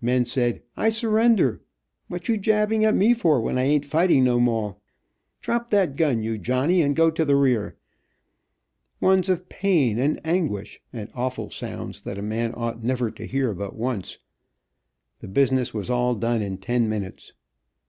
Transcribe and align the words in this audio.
Men 0.00 0.24
said 0.24 0.62
"I 0.76 0.90
surrender," 0.90 1.62
"What 2.08 2.28
you 2.28 2.36
jabbing 2.38 2.84
at 2.84 2.96
me 2.96 3.14
for 3.14 3.40
when 3.40 3.56
I 3.56 3.62
ain't 3.62 3.84
fighting 3.84 4.24
no 4.24 4.40
moah," 4.40 4.74
"Drop 5.40 5.70
that 5.70 5.94
gun, 5.94 6.24
you 6.24 6.38
Johnnie, 6.38 6.82
and 6.82 6.96
go 6.96 7.08
to 7.08 7.24
the 7.24 7.36
rear." 7.36 7.76
Ones 9.00 9.28
of 9.28 9.48
pain 9.48 9.96
and 10.00 10.20
anguish, 10.24 10.80
and 10.92 11.08
awful 11.14 11.50
sounds 11.50 12.00
that 12.00 12.18
a 12.18 12.20
man 12.22 12.52
ought 12.56 12.82
never 12.82 13.12
to 13.12 13.28
hear 13.28 13.54
but 13.54 13.76
once. 13.76 14.18
The 15.20 15.28
business 15.28 15.72
was 15.72 15.88
all 15.88 16.16
done 16.16 16.42
in 16.42 16.58
ten 16.58 16.88
minutes. 16.88 17.32